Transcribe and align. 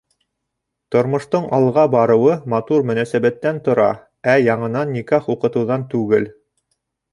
Тормоштоң 0.95 1.45
алға 1.57 1.83
барыуы 1.97 2.37
матур 2.55 2.87
мөнәсәбәттән 2.91 3.61
тора, 3.69 3.87
ә 4.35 4.37
яңынан 4.47 4.97
никах 4.97 5.31
уҡытыуҙан 5.37 5.89
түгел. 5.95 6.29